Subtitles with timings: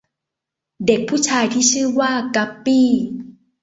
[0.85, 2.87] เด็กผู้ชายที่ชื่อว่า กั๊ปปี้